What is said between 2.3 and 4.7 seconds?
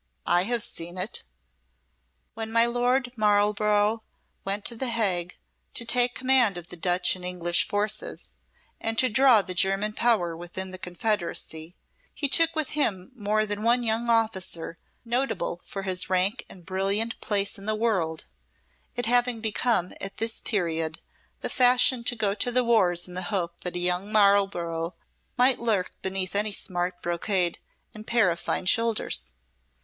When my Lord Marlborough went